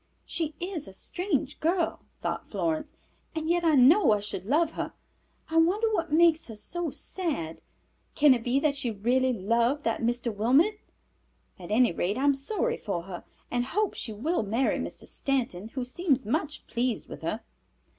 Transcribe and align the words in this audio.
"She 0.25 0.55
is 0.59 0.87
a 0.87 0.93
strange 0.93 1.59
girl," 1.59 1.99
thought 2.23 2.49
Florence, 2.49 2.93
"and 3.35 3.47
yet 3.47 3.63
I 3.63 3.75
know 3.75 4.13
I 4.13 4.19
should 4.19 4.47
love 4.47 4.71
her. 4.71 4.93
I 5.47 5.57
wonder 5.57 5.93
what 5.93 6.11
makes 6.11 6.47
her 6.47 6.55
so 6.55 6.89
sad. 6.89 7.61
Can 8.15 8.33
it 8.33 8.43
be 8.43 8.59
that 8.61 8.75
she 8.75 8.89
really 8.89 9.31
loved 9.31 9.83
that 9.83 10.01
Mr. 10.01 10.33
Wilmot? 10.33 10.79
At 11.59 11.69
any 11.69 11.91
rate, 11.91 12.17
I 12.17 12.23
am 12.23 12.33
sorry 12.33 12.77
for 12.77 13.03
her 13.03 13.23
and 13.51 13.63
hope 13.63 13.93
she 13.93 14.11
will 14.11 14.41
marry 14.41 14.79
Mr. 14.79 15.07
Stanton, 15.07 15.67
who 15.67 15.85
seems 15.85 16.25
much 16.25 16.65
pleased 16.65 17.07
with 17.07 17.21
her." 17.21 17.41